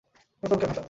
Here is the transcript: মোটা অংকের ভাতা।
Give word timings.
মোটা 0.43 0.53
অংকের 0.53 0.67
ভাতা। 0.67 0.79